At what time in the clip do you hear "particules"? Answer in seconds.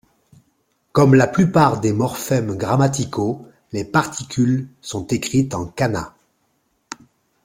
3.85-4.67